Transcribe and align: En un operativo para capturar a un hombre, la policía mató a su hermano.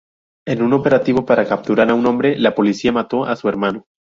En 0.47 0.63
un 0.63 0.73
operativo 0.73 1.27
para 1.27 1.45
capturar 1.45 1.91
a 1.91 1.93
un 1.93 2.07
hombre, 2.07 2.35
la 2.35 2.55
policía 2.55 2.91
mató 2.91 3.23
a 3.23 3.35
su 3.35 3.47
hermano. 3.47 3.85